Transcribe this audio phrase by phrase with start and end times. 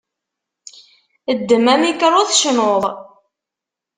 [1.37, 2.83] Ddem amikru, tecnuḍ.